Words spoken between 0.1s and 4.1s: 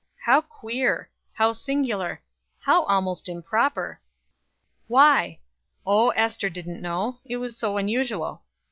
How queer! how singular! how almost improper!